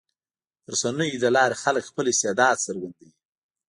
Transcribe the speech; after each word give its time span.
د 0.63 0.65
رسنیو 0.73 1.21
له 1.23 1.29
لارې 1.37 1.59
خلک 1.63 1.83
خپل 1.89 2.05
استعداد 2.13 2.55
څرګندوي. 2.65 3.09